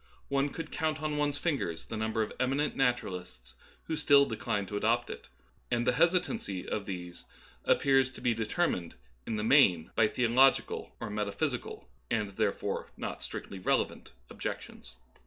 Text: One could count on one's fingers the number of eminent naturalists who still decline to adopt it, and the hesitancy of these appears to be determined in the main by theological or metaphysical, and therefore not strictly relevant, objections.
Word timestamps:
One 0.29 0.49
could 0.49 0.71
count 0.71 0.99
on 1.03 1.17
one's 1.17 1.37
fingers 1.37 1.85
the 1.85 1.95
number 1.95 2.23
of 2.23 2.33
eminent 2.39 2.75
naturalists 2.75 3.53
who 3.83 3.95
still 3.95 4.25
decline 4.25 4.65
to 4.65 4.75
adopt 4.75 5.11
it, 5.11 5.27
and 5.69 5.85
the 5.85 5.91
hesitancy 5.91 6.67
of 6.67 6.87
these 6.87 7.25
appears 7.65 8.09
to 8.13 8.19
be 8.19 8.33
determined 8.33 8.95
in 9.27 9.35
the 9.35 9.43
main 9.43 9.91
by 9.95 10.07
theological 10.07 10.95
or 10.99 11.11
metaphysical, 11.11 11.87
and 12.09 12.29
therefore 12.31 12.89
not 12.97 13.21
strictly 13.21 13.59
relevant, 13.59 14.09
objections. 14.31 14.95